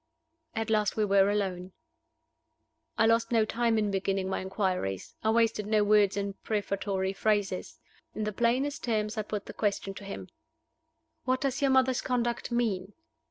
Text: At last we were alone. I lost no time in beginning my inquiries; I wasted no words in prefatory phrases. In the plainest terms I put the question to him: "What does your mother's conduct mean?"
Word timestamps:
At 0.55 0.71
last 0.71 0.97
we 0.97 1.05
were 1.05 1.29
alone. 1.29 1.73
I 2.97 3.05
lost 3.05 3.31
no 3.31 3.45
time 3.45 3.77
in 3.77 3.91
beginning 3.91 4.29
my 4.29 4.41
inquiries; 4.41 5.13
I 5.23 5.29
wasted 5.29 5.67
no 5.67 5.83
words 5.83 6.17
in 6.17 6.33
prefatory 6.41 7.13
phrases. 7.13 7.77
In 8.15 8.23
the 8.23 8.33
plainest 8.33 8.83
terms 8.83 9.15
I 9.15 9.21
put 9.21 9.45
the 9.45 9.53
question 9.53 9.93
to 9.93 10.03
him: 10.03 10.29
"What 11.25 11.41
does 11.41 11.61
your 11.61 11.69
mother's 11.69 12.01
conduct 12.01 12.51
mean?" 12.51 12.93